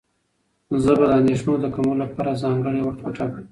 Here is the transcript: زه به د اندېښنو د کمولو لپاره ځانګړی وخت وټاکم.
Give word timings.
زه 0.83 0.91
به 0.99 1.05
د 1.09 1.11
اندېښنو 1.19 1.53
د 1.59 1.65
کمولو 1.75 2.01
لپاره 2.03 2.39
ځانګړی 2.43 2.81
وخت 2.83 2.99
وټاکم. 3.01 3.45